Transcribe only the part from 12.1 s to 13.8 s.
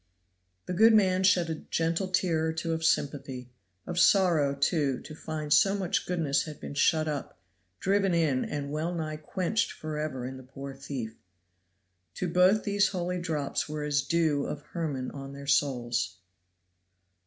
To both these holy drops